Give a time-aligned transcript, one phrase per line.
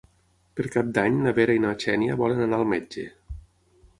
[0.59, 3.07] Per Cap d'Any na Vera i na Xènia volen anar al metge.